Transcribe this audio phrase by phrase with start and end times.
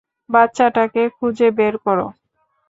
[0.29, 2.07] বাচ্চাটাকে খুঁজে বের করো।